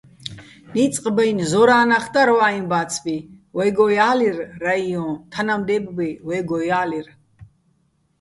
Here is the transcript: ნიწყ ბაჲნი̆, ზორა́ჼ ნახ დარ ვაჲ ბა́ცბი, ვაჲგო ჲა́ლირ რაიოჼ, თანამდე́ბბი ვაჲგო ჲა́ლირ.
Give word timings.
ნიწყ 0.75 1.03
ბაჲნი̆, 1.15 1.49
ზორა́ჼ 1.51 1.81
ნახ 1.89 2.05
დარ 2.13 2.29
ვაჲ 2.37 2.57
ბა́ცბი, 2.71 3.15
ვაჲგო 3.55 3.85
ჲა́ლირ 3.95 4.37
რაიოჼ, 4.63 5.05
თანამდე́ბბი 5.31 6.09
ვაჲგო 6.27 6.57
ჲა́ლირ. 6.69 7.07